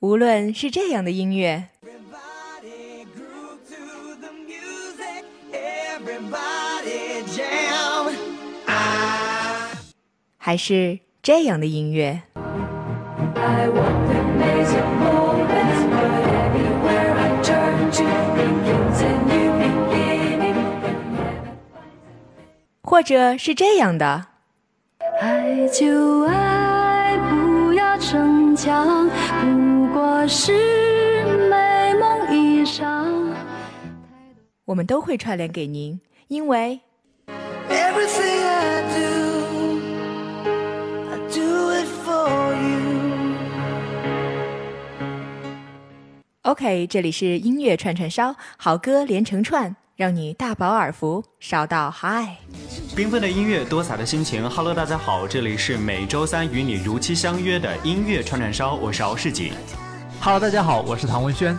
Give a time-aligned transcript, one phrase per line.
[0.00, 1.70] 无论是这样的音乐，
[10.36, 12.22] 还是这样的音乐。
[22.82, 24.26] 或者是这样的。
[25.20, 29.08] 爱就爱，不要逞强，
[30.28, 30.52] 是
[31.48, 33.34] 美梦一场。
[34.66, 35.98] 我们都会串联给您，
[36.28, 36.78] 因为。
[46.42, 52.36] OK，这里是音乐串串烧，好歌连成串，让你大饱耳福，烧到嗨。
[52.94, 54.48] 缤纷的音乐，多彩的心情。
[54.48, 59.52] Hello，大家好，这里是每周三与你如期相约的音乐串串烧，我是敖世锦。
[60.20, 61.56] Hello，大家好，我是唐文轩。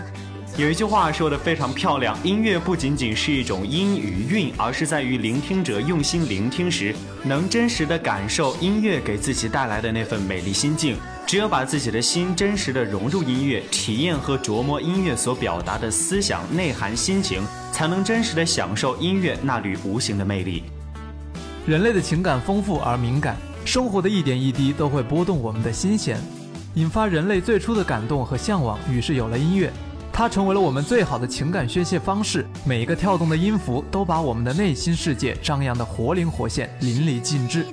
[0.58, 10.98] 有一句话说的非常漂亮，音乐不仅仅是一种音与韵，而是在于聆听者用心聆听时，能真实的感受音乐给自己带来的那份美丽心境。
[11.26, 20.64] 只有把自己的心真实的融入音乐，体验和琢磨音乐所表达的思想内涵、心情，才能真实的享受音乐那缕无形的魅力。
[21.66, 26.20] 人类的情感丰富而敏感，生活的一点一滴都会拨动我们的心弦，
[26.76, 28.78] 引发人类最初的感动和向往。
[28.92, 29.72] 于是有了音乐，
[30.12, 32.46] 它成为了我们最好的情感宣泄方式。
[32.66, 37.66] 每一个跳动的音符都把我们的内心世界张扬的活灵活现、淋漓尽致。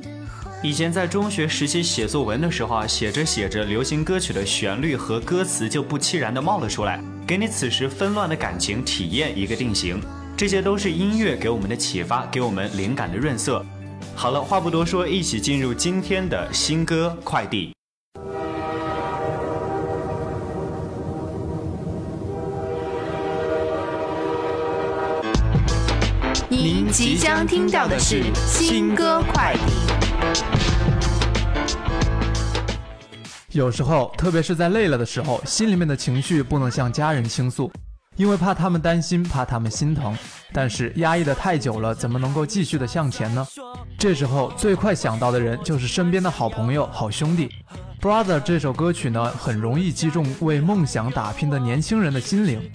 [0.62, 10.00] 以前在中学时期写作文的时候啊，写着写着，流行歌曲的旋律和歌词就不期然的冒了出来，给你此时纷乱的感情体验一个定型。
[10.34, 13.64] 这些都是音乐给我们的启发，给我们灵感的润色。
[14.14, 17.75] 好了，话不多说，一起进入今天的新歌快递。
[26.58, 29.75] 您即将听到的是新歌快递。
[33.50, 37.70] 有时候，特别是在累了的时候，心里面的情绪不能向家人倾诉，
[38.16, 40.16] 因为怕他们担心，怕他们心疼。
[40.50, 43.47] 但是压抑的太久了，怎么能够继续的向前呢？
[43.98, 47.50] 这时候最快想到的人就是身边的好朋友、好兄弟。
[48.00, 52.70] Brother 这首歌曲呢，很容易击中为梦想打拼的年轻人的心灵。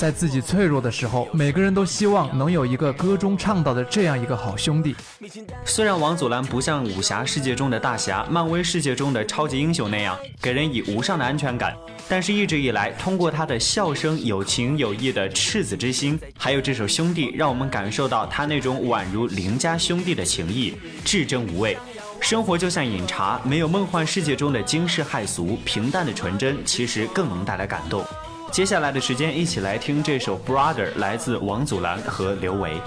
[0.00, 4.96] 在自己脆弱的时候，每个人都希望能有一个歌中唱到的这样一个好兄弟。
[5.62, 11.76] 虽然王祖蓝不像武侠世界中的大侠、漫威世界中的超级英雄那样给人以无上的安全感，
[12.08, 20.74] 但是一直以来，通过他的笑声、有情有义的赤子之心，还有这首《兄弟》，让我们感受到他那种宛如邻家兄弟的情谊，
[21.04, 21.76] 至真无畏。
[22.22, 28.02] 生活就像饮茶，没有梦幻世界中的惊世骇俗，平淡的纯真，其实更能带来感动。
[28.52, 32.80] 接下来的时间，一起来听这首《Brother》，来自王祖蓝和刘维。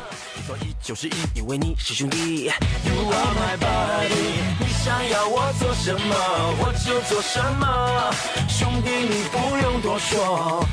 [0.46, 2.46] 说一就是一，因为你是兄弟。
[2.46, 2.52] You
[3.10, 4.12] are my body，
[4.60, 6.16] 你想要我做什么，
[6.60, 8.14] 我就做什么。
[8.50, 10.68] 兄弟，你不用多说。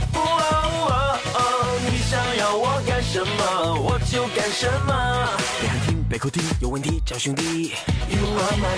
[1.89, 5.28] 你想要我干什么，我就干什么。
[5.61, 6.19] 别喊停，别
[6.61, 7.72] 有问题找兄弟。
[8.09, 8.77] You are my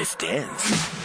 [0.00, 1.03] brother，Let's dance。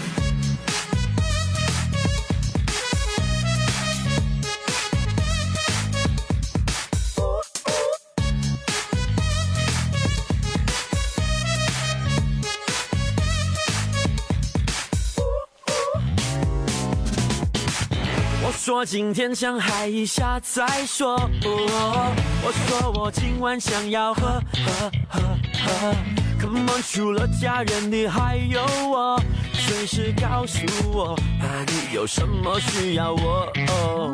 [18.69, 21.16] 说今天想嗨一下再说。
[21.44, 25.19] 我说我今晚想要喝喝喝
[25.56, 25.96] 喝。
[26.40, 29.19] Come on，除了家人你还有我，
[29.53, 30.59] 随时告诉
[30.94, 33.52] 我，那你有什么需要我？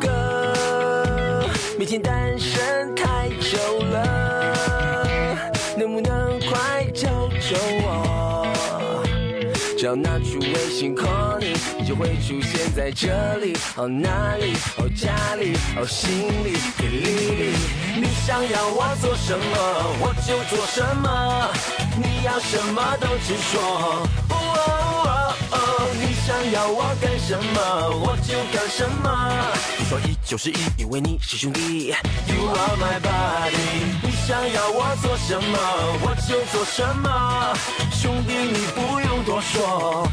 [0.00, 1.44] 哥，
[1.78, 3.58] 每天单身太久
[3.90, 7.06] 了，能不能快救
[7.42, 8.05] 救我？
[9.86, 13.56] 要拿出微信 call 你，你就会出现在这里。
[13.76, 14.52] 哦哪里？
[14.78, 15.56] 哦家里？
[15.76, 16.56] 哦心里？
[16.80, 17.06] 里里
[17.36, 17.54] 里。
[17.94, 19.46] 你想要我做什么，
[20.00, 21.48] 我就做什么。
[21.96, 24.02] 你要什么都直说。
[24.30, 24.34] 哦
[26.00, 27.56] 你想要我干什么，
[28.00, 29.06] 我就干什么。
[29.78, 31.94] 你说一就是一，因为你是兄弟。
[32.26, 34.05] You are my body。
[34.26, 35.56] 你想要我做什么，
[36.02, 37.54] 我就做什么。
[37.92, 40.10] 兄弟，你不用多说。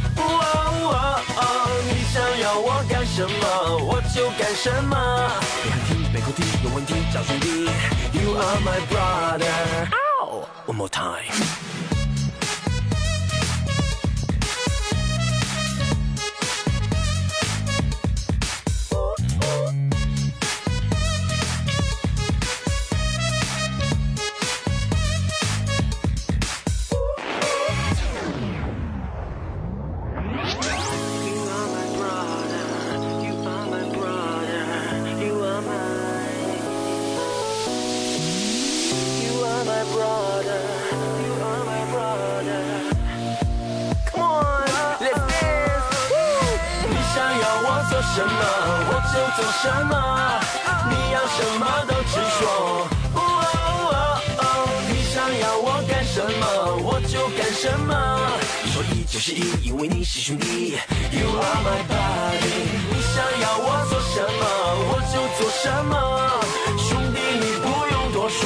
[1.87, 4.95] 你想要我干什么，我就干什么。
[5.63, 7.65] 别喊停，没空听，有问题找兄弟。
[8.13, 9.89] You are my brother。
[10.67, 11.72] One more time。
[49.43, 49.93] 做什么。
[50.89, 52.87] 你要什么都直说。
[54.87, 56.43] 你想要我干什么，
[56.81, 57.91] 我就干什么。
[58.63, 60.79] 一说一就是一，因为你是兄弟。
[61.11, 62.55] You are my body。
[62.89, 64.43] 你想要我做什么，
[64.87, 65.93] 我就做什么。
[66.77, 68.39] 兄弟，你不用多说。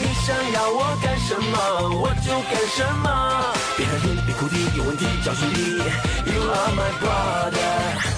[0.00, 1.54] 你想要我干什么，
[2.00, 3.04] 我就干什么。
[3.76, 5.76] 别喊天，别哭地，有问题找兄弟。
[6.32, 8.15] You are my brother。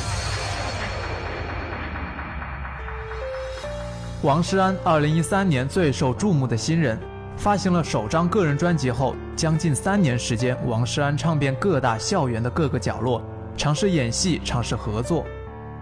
[4.29, 7.01] 王诗安，二零一三年最受注目的新人，
[7.39, 13.23] 发行了首张个人专辑后，将近三年时间，王诗安唱遍各大校园的各个角落，
[13.57, 15.25] 尝试演戏，尝试合作。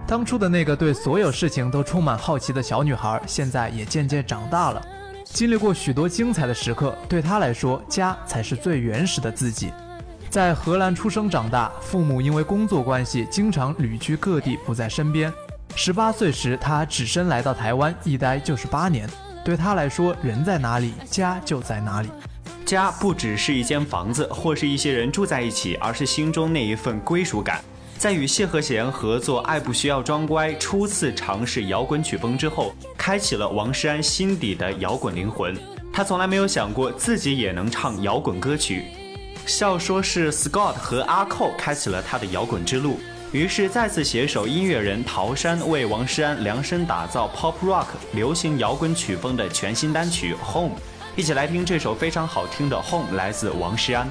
[0.07, 4.81] 当初的那个对所有事情都充满好奇的小女孩，现在也渐渐长大了，
[5.25, 6.97] 经历过许多精彩的时刻。
[7.09, 9.73] 对她来说，家才是最原始的自己。
[10.31, 15.33] 在荷兰出生长大，父母因为工作关系经常旅居各地，不在身边。
[15.79, 19.07] 十八岁时，他只身来到台湾，一待就是八年。
[19.45, 22.09] 对他来说，人在哪里，家就在哪里。
[22.65, 27.63] 家不只是一间房子，或是一些人住在一起，而是心中那一份归属感。
[27.99, 35.55] 在与谢和弦合作《爱不需要装乖》，初次尝试摇滚曲风之后，开启了王诗安心底的摇滚灵魂。
[35.93, 38.87] 他从来没有想过自己也能唱摇滚歌曲，
[39.45, 42.99] 笑说是 Scott 和阿寇开启了他的摇滚之路。
[43.33, 50.77] 于是再次携手音乐人陶山为王诗安量身打造 pop rock 流行摇滚曲风的全新单曲 Home，
[51.17, 54.09] 一起来听这首非常好听的 Home，来自王诗安。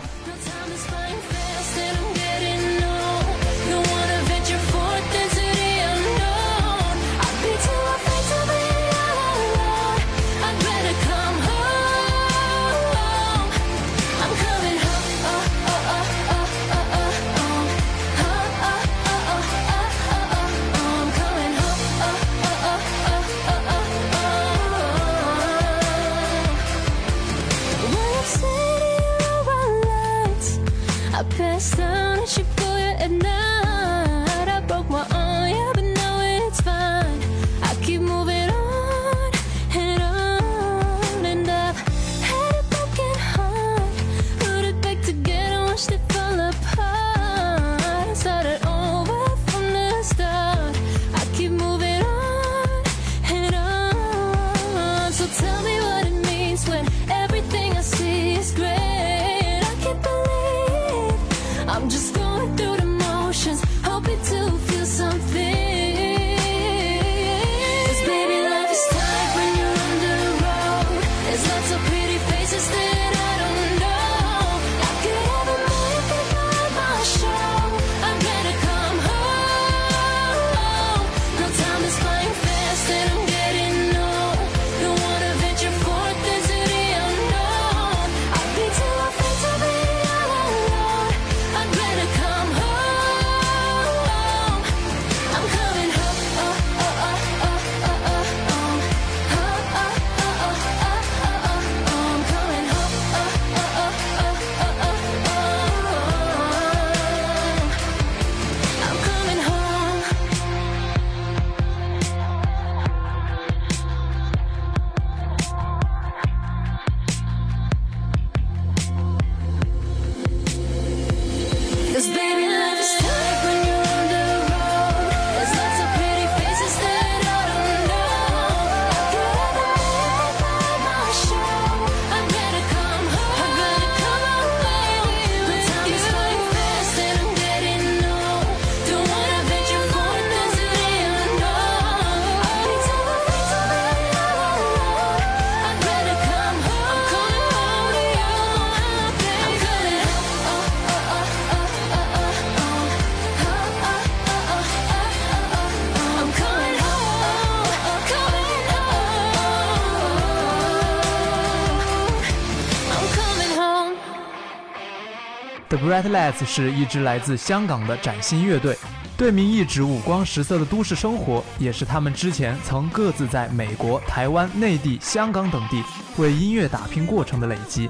[165.95, 168.77] The Bright Lights 是一支来自香港的崭新乐队，
[169.15, 175.81] 队名一指五光十色的都市生活，也是他们之前曾各自在美国、台湾、内地、香港等地
[176.17, 177.89] 为音乐打拼过程的累积。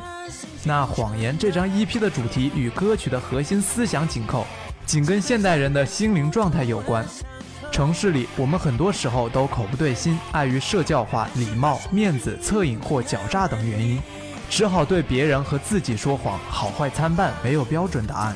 [0.64, 4.46] 那《谎言》这张 EP 的主题与歌曲的核心思想紧扣，
[4.86, 7.04] 紧跟现代人的心灵状态有关。
[7.72, 14.00] 城市里，我们很多时候都口不对心，碍于社交化、礼貌、面子、恻隐或狡诈等原因。
[14.50, 18.36] 只好对别人和自己说谎，好坏参半，没有标准答案。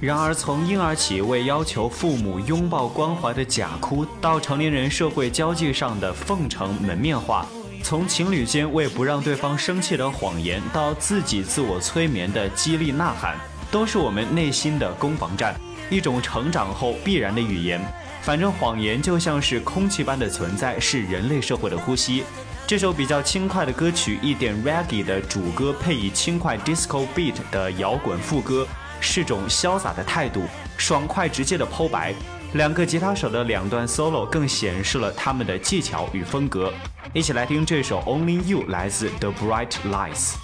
[0.00, 7.46] 然而，从婴儿起为要求父母拥抱关怀的假哭，到成年人社会交际上的奉承门面化；
[7.84, 13.36] 从情侣间为不让对方生气的谎言，到自己自我催眠的激励呐喊，
[13.70, 15.54] 都是我们内心的攻防战，
[15.88, 17.80] 一种成长后必然的语言。
[18.22, 22.24] 反正谎言就像是空气般的存在，是人类社会的呼吸。
[22.72, 28.66] 这首比较轻快的歌曲，一点 reggae 的主歌配以轻快 disco beat 的摇滚副歌。
[28.98, 30.44] 是种潇洒的态度，
[30.78, 32.14] 爽快直接的剖白。
[32.54, 36.72] 两个吉他手的两段 solo 更显示了他们的技巧与风格。
[37.12, 40.36] 一起来听这首 Only You，来自 The Bright Lights。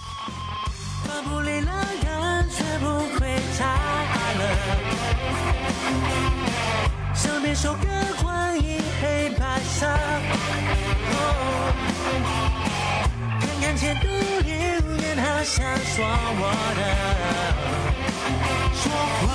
[7.54, 7.88] 首歌
[8.22, 9.86] 欢迎黑白色。
[13.68, 14.82] 看前度留言，
[15.18, 15.94] 好像说
[16.40, 16.42] 我
[16.74, 16.80] 的。
[18.72, 18.82] 说
[19.20, 19.28] 谎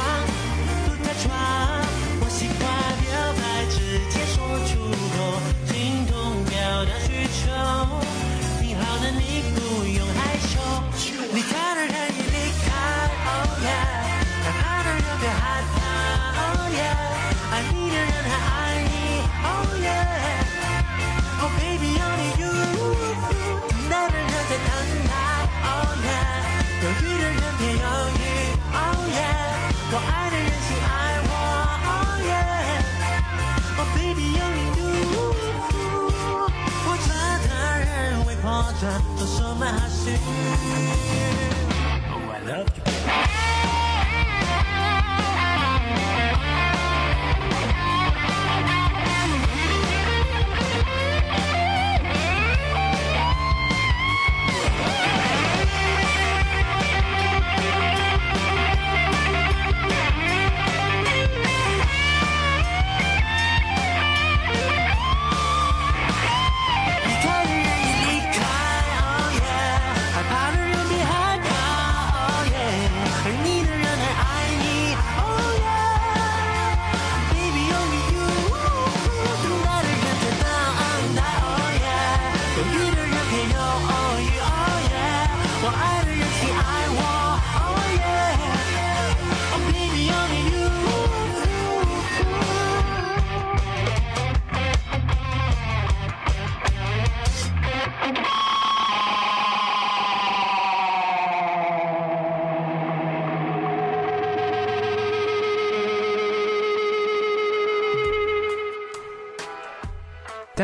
[38.83, 39.87] 为破转做什么好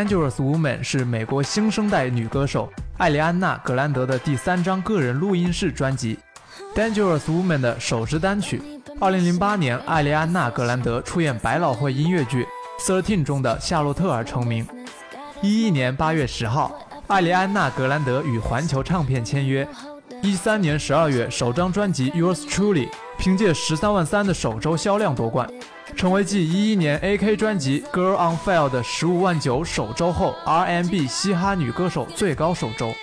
[0.09, 6.17] Dangerous Woman 是美国新生代女歌手艾莉安娜·格兰德的第三张个人录音室专辑。
[6.73, 8.59] Dangerous Woman 的首支单曲。
[8.99, 12.43] 2008年，艾莉安娜·格兰德出演百老汇音乐剧
[12.83, 14.67] 《Thirteen》中的夏洛特而成名。
[15.43, 16.71] 11年8月10号，
[17.05, 19.67] 艾莉安娜·格兰德与环球唱片签约。
[20.21, 25.49] 一三年十二月，首张专辑《Yours Truly》凭借十三万三的首周销量夺冠。
[25.95, 32.93] 成为继一一年 AK 专辑《Girl on Fire》的十五万九首周后，R&B 嘻哈女歌手最高首周。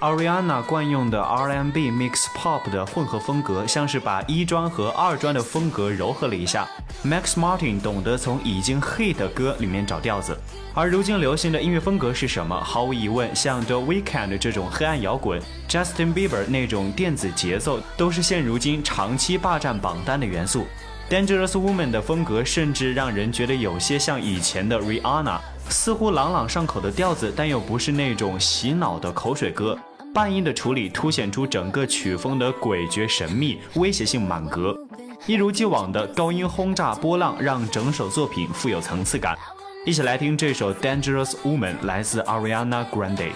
[0.00, 6.66] Ariana 惯用的 R&B mix pop 的混合风格，像是把一专和二专的风格柔和了一下。
[7.04, 10.34] Max Martin 懂得从已经 hit 的歌里面找调子。
[10.72, 12.58] 而如今流行的音乐风格是什么？
[12.58, 15.38] 毫无疑问，像 The Weeknd 这种黑暗摇滚
[15.68, 20.64] ，Justin Bieber 那种电子节奏，都是现如今长期霸占榜单的元素。
[21.10, 29.78] Dangerous Woman 的风格甚至让人觉得有些像以前的 Rihanna，似乎朗朗上口的调子，但又不是那种洗脑的口水歌。
[30.12, 34.76] 半音的处理凸显出整个曲风的诡谲神秘，威胁性满格。
[35.26, 39.38] 一如既往的高音轰炸波浪，让整首作品富有层次感。
[39.86, 43.30] 一起来听这首 Dangerous Woman，来自 Ariana Grande。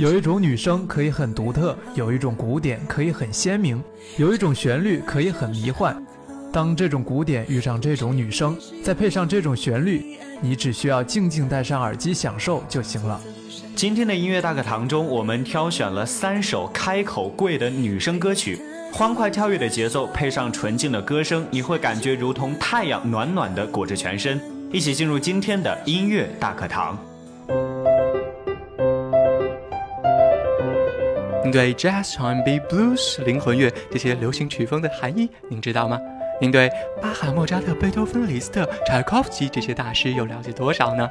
[0.00, 3.84] 有一种女声可以很独特，有一种古典可以很鲜明，
[4.16, 5.94] 有一种旋律可以很迷幻。
[6.50, 13.20] 当这种古典遇上这种女声，再配上这种旋律，你只需要静静戴上耳机享受就行了。
[13.76, 18.58] 今天的音乐大课堂中，我们挑选了三首开口跪的女声歌曲，
[18.90, 24.40] 欢快跳跃的节奏配上纯净的歌声，你会感觉如同太阳暖暖的裹着全身。
[24.72, 26.98] 一起进入今天的音乐大课堂。
[31.42, 35.98] 您对 Jazz、R&B、Blues、灵魂乐这些流行曲风的含义，您知道吗？
[36.38, 41.08] 您对巴哈、莫扎特、贝多芬、李斯特、柴可夫斯基这些大师又了解多少呢？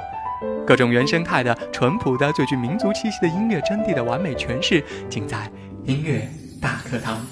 [0.67, 5.49] 各种原生态的、淳朴的、最具民族气息的音乐真谛的完美诠释，尽在
[5.85, 6.27] 音乐
[6.61, 7.25] 大课堂。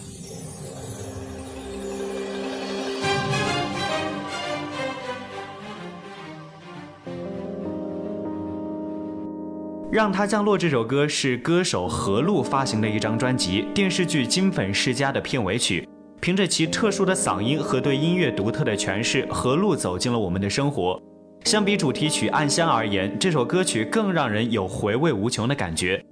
[9.89, 15.87] 让它降落这首歌是歌手何璐发行的一张专辑，电视剧《金粉世家》的片尾曲。
[16.19, 21.01] 凭着其特殊的嗓音和对音乐独特的诠释，何璐走进了我们的生活。
[21.45, 26.03] 相比主题曲《暗香》而言，这首歌曲更让人有回味无穷的感觉。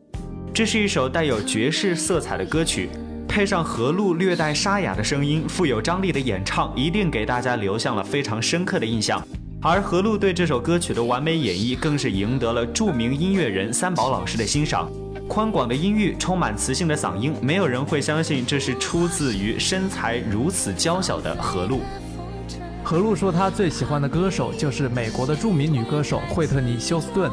[0.53, 2.89] 这是一首带有爵士色彩的歌曲，
[3.27, 9.21] 配上何璐略带沙哑的声音，富有张力的演唱，一定给大家留下了非常深刻的印象。
[9.67, 14.87] 而何璐对这首歌曲的完美演绎，更是赢得了著名音乐人三宝老师的欣赏。
[15.27, 21.81] 宽广的音域，充满磁性的嗓音，没有人会相信这是出自于身材如此娇小的何璐。
[22.83, 27.31] 何璐说，她最喜欢的歌手就是美国的著名女歌手惠特尼·休斯顿，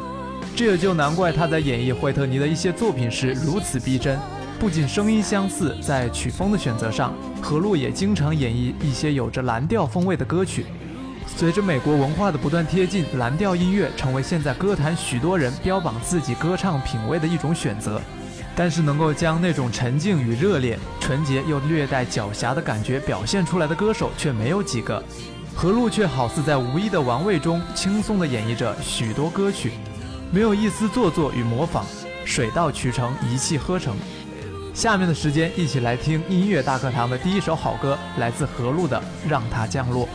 [0.55, 4.17] 这也就难怪她在演绎惠特尼的一些作品时如此逼真。
[4.59, 10.65] 不仅声音相似，在曲风的选择上，何璐也经常演绎一些有着蓝调风味的歌曲。
[11.35, 17.99] 随着美国文化的不断贴近，蓝调音乐成为现在歌坛许多人标榜自己歌唱品味的一种选择。
[18.55, 25.03] 但是，能够将那种沉静与热烈、纯洁又略带狡黠的感觉表现出来的歌手却没有几个。
[25.55, 29.71] 何璐却好似在无意的玩味中，轻松地演绎着许多歌曲，
[30.31, 31.83] 没有一丝做作与模仿，
[32.25, 33.95] 水到渠成，一气呵成。
[34.73, 40.05] 下面的时间，一起来听音乐大课堂的第一首好歌，来自何璐的《让它降落》。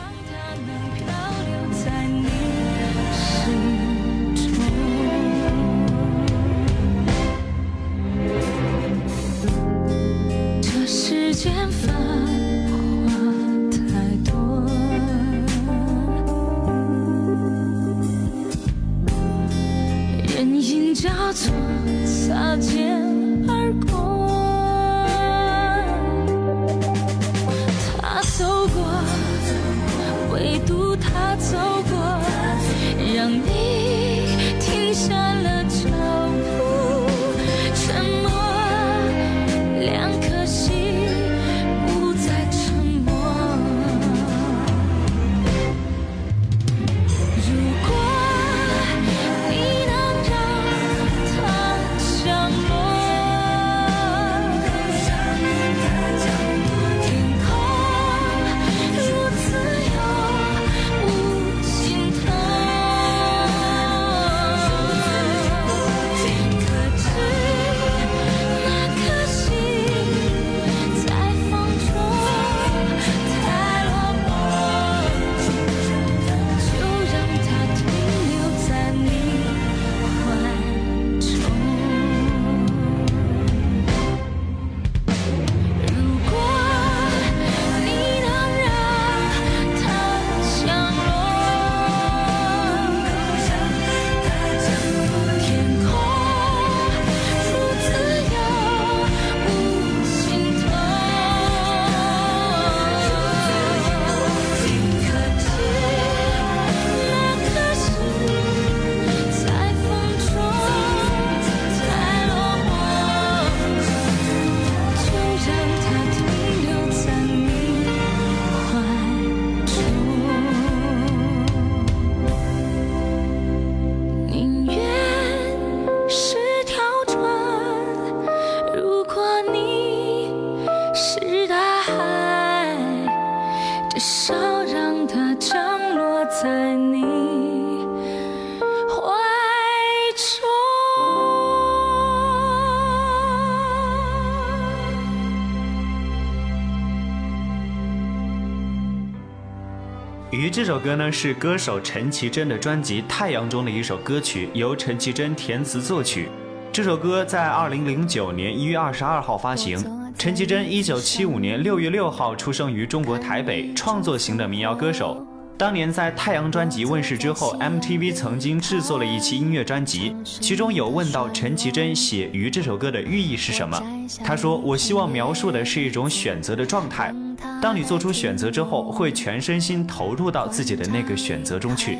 [150.39, 156.29] 鱼这首歌呢是歌手陈绮贞的专辑《太阳》中的一首歌曲，由陈绮贞填词作曲。
[156.71, 159.77] 这首歌在二零零九年一月二十二号发行。
[160.17, 165.27] 陈绮贞一九七五年六月六号出生于中国台北，创作型的民谣歌手。
[165.57, 173.77] 当年在《太阳》专辑问世之后，MTV 曾经制作了一期音乐专辑，其中有问到陈绮贞写《鱼》这首歌的寓意是什么。
[174.23, 177.13] 她说：“我希望描述的是一种选择的状态。
[177.61, 181.99] 当你做出选择之后，会全身心投入到自己的那个选择中去。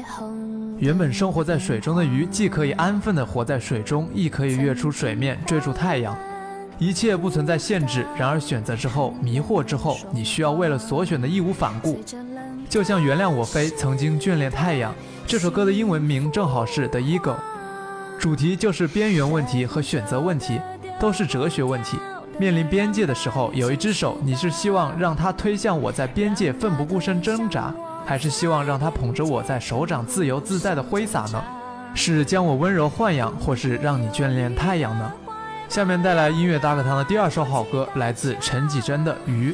[0.78, 6.18] 原本生活在水中的鱼，既可以安分地活在水中，亦可以跃出水面追逐太阳。
[6.78, 8.06] 一切不存在限制。
[8.18, 12.00] 然而选择之后，迷惑之后，你需要为了所选的义无反顾。
[12.70, 14.96] 就像《原谅我飞》曾经眷恋太阳，
[15.28, 17.36] 这首歌的英文名正好是 The Ego，
[18.18, 20.62] 主题就是边缘问题和选择问题，
[20.98, 21.98] 都是哲学问题。
[22.40, 27.74] 面临边界的时候，有一只手，你是希望让它推向我在边界奋不顾身挣扎，
[28.06, 31.44] 还是希望让它捧着我在手掌自由自在的挥洒呢？
[31.94, 35.12] 是将我温柔豢养，或是让你眷恋太阳呢？
[35.68, 39.54] 下面带来音乐大课堂的第二首好歌，来自陈绮贞的《鱼》。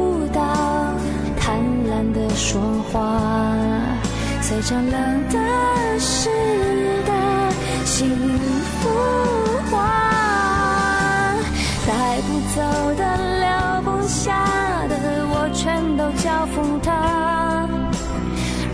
[2.13, 2.61] 的说
[2.91, 3.19] 话，
[4.41, 5.39] 随着冷的
[5.99, 6.29] 湿
[7.05, 7.11] 的
[7.85, 8.09] 幸
[8.79, 8.89] 福
[9.69, 9.75] 化。
[11.87, 12.61] 带不走
[12.95, 13.01] 的、
[13.39, 14.31] 留不下
[14.87, 14.93] 的，
[15.29, 17.67] 我全都交付他，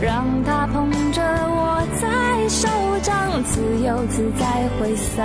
[0.02, 2.68] 让他捧着我在手
[3.02, 5.24] 掌，自由自在挥洒。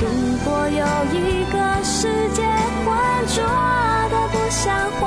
[0.00, 0.06] 如
[0.44, 2.42] 果有一个世界
[2.84, 2.92] 浑
[3.28, 3.42] 浊
[4.10, 5.04] 的不像话，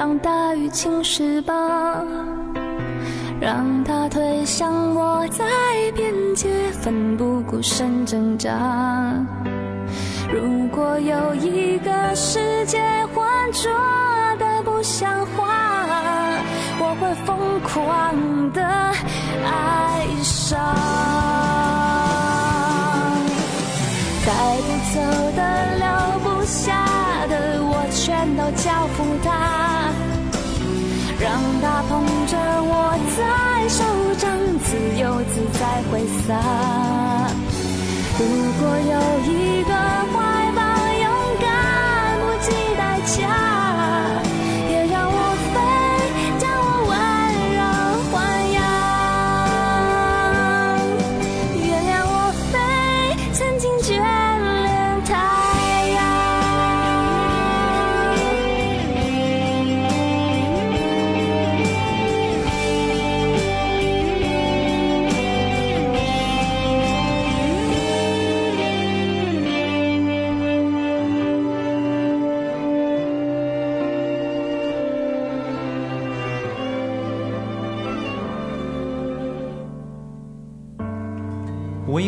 [0.00, 1.52] 让大雨侵蚀吧，
[3.38, 5.44] 让它推向我在
[5.94, 8.50] 边界，奋不顾身挣扎。
[10.32, 12.80] 如果有一个世界
[13.12, 13.70] 浑浊
[14.38, 15.44] 的不像话，
[16.78, 18.64] 我会疯狂的
[19.44, 20.58] 爱上。
[24.24, 24.32] 带
[24.62, 24.98] 不走
[25.36, 25.84] 的、留
[26.20, 26.72] 不下
[27.28, 29.28] 的，我全都交付他，
[31.20, 31.28] 让
[31.60, 32.72] 它捧着我
[33.14, 33.20] 在
[33.68, 34.24] 手掌，
[34.64, 35.92] 自由自在挥
[36.26, 36.28] 洒。
[38.18, 38.20] 如
[38.58, 38.62] 果
[38.94, 38.94] 有
[39.30, 39.70] 一个
[40.12, 40.16] 花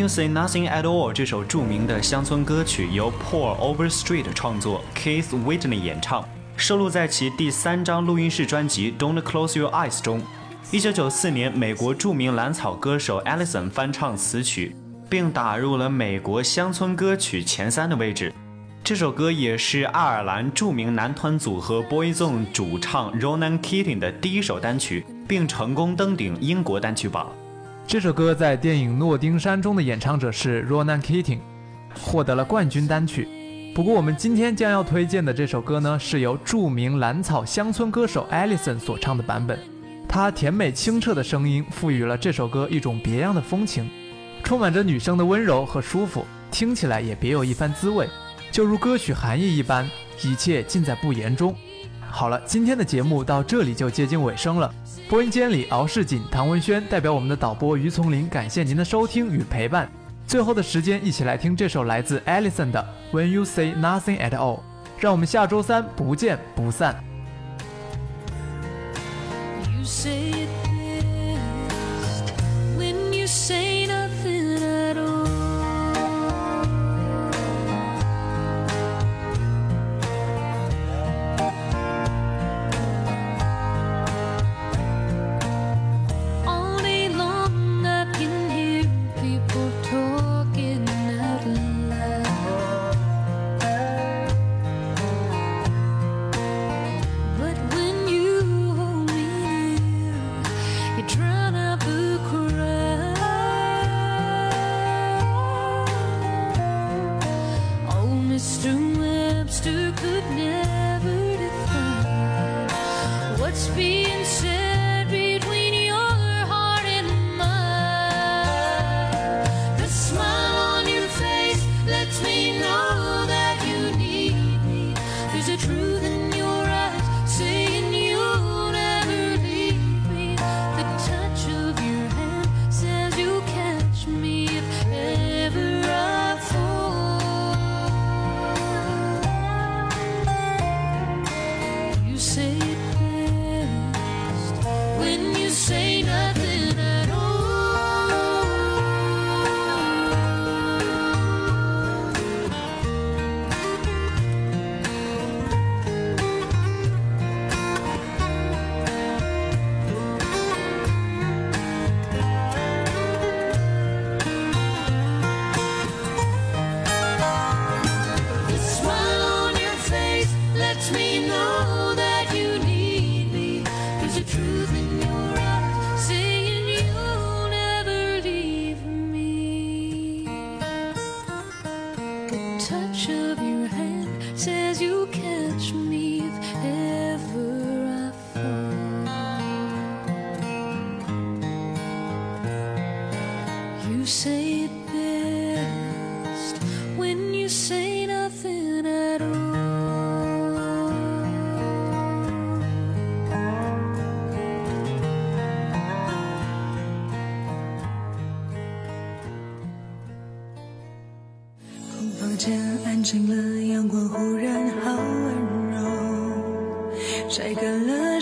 [0.02, 6.24] You Say Nothing at All》这首著名的乡村歌曲由 Paul Overstreet 创作，Keith Whitney 演唱，
[6.56, 10.20] 收录在其第三张录音室专辑《Don't Close Your Eyes》中。
[10.72, 14.74] 1994年，美国著名蓝草歌手 Allison 翻唱此曲，
[15.08, 18.34] 并打入了美国乡村歌曲前三的位置。
[18.82, 27.30] 这首歌也是爱尔兰著名男团组合 Boyzone 主唱 Ronan Keating 的第一首单曲，并成功登顶英国单曲榜。
[27.86, 31.40] 这首歌在电影《诺丁山》中的演唱者是 Ronan Keating，
[32.00, 33.28] 获得了冠军单曲。
[33.74, 39.58] 不过，我们今天将要推荐的这首歌呢，是由著名蓝草乡村歌手 Alison 所唱的版本。
[40.08, 43.90] 她甜美清澈的声音赋予了这首歌一种别样的风情，
[44.42, 48.08] 充满着女生的温柔和舒服，听起来也别有一番滋味。
[48.50, 49.88] 就如歌曲含义一般，
[50.22, 51.54] 一切尽在不言中。
[52.14, 54.70] 好了今天的节目到这里就接近尾声了。
[55.08, 59.90] 播音间里敖世锦唐文轩代表我们的导播于丛林感谢您的收听与陪伴。
[60.26, 64.60] 最后的时间一起来听这首来自 alison 的 when you say nothing at all
[64.98, 67.02] 让我们下周三不见不散。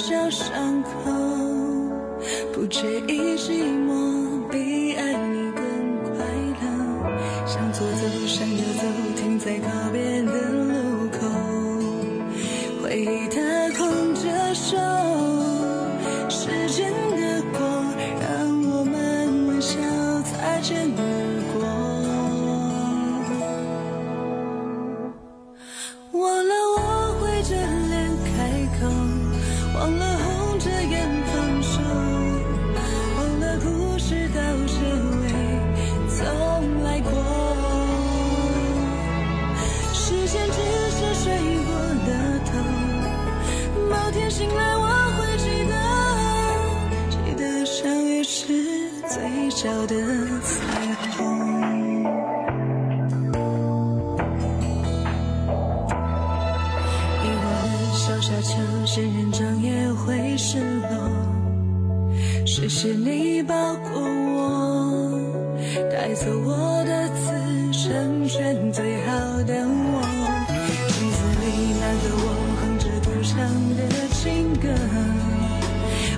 [0.03, 0.91] 小伤口
[2.55, 5.10] 不介意寂寞彼岸
[62.53, 65.09] 谢谢你抱过我，
[65.89, 67.31] 带走我的此
[67.73, 69.13] 生，选最好
[69.45, 70.03] 的我，
[70.89, 71.47] 镜子里
[71.79, 72.27] 那个我，
[72.61, 73.39] 哼着不唱
[73.77, 73.81] 的
[74.15, 74.67] 情歌，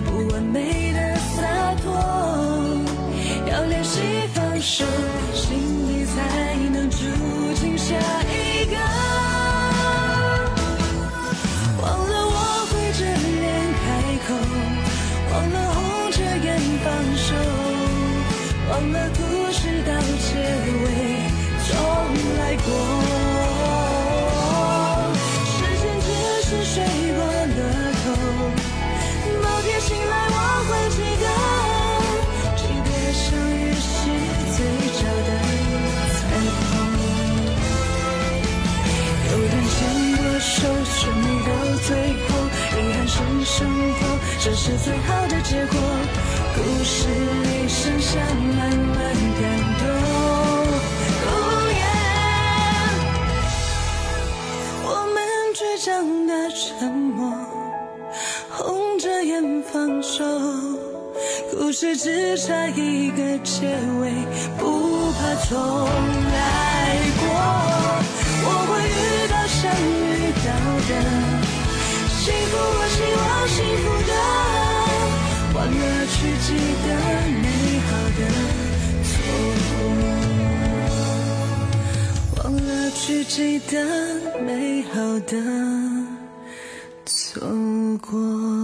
[0.06, 1.92] 不完美的洒脱，
[3.50, 4.00] 要练习
[4.32, 4.86] 放手。
[44.44, 45.78] 这是最好的结果。
[46.56, 48.18] 故事里剩下
[48.56, 48.98] 满满
[49.40, 49.42] 感
[49.78, 49.86] 动。
[54.84, 55.22] 我们
[55.54, 57.32] 倔强的沉默，
[58.50, 60.24] 红着眼放手，
[61.52, 63.68] 故事只差一个结
[64.00, 64.10] 尾，
[64.58, 65.54] 不怕重
[83.04, 83.84] 去记得
[84.46, 85.36] 美好的
[87.04, 87.40] 错
[88.00, 88.61] 过。